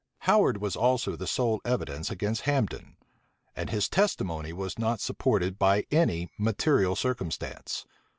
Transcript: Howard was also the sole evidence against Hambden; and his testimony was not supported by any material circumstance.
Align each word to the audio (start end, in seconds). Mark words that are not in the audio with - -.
Howard 0.21 0.57
was 0.59 0.75
also 0.75 1.15
the 1.15 1.27
sole 1.27 1.61
evidence 1.63 2.09
against 2.09 2.41
Hambden; 2.45 2.95
and 3.55 3.69
his 3.69 3.87
testimony 3.87 4.51
was 4.51 4.79
not 4.79 4.99
supported 4.99 5.59
by 5.59 5.85
any 5.91 6.27
material 6.39 6.95
circumstance. 6.95 7.85